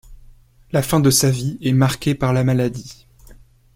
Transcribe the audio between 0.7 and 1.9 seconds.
La fin de sa vie est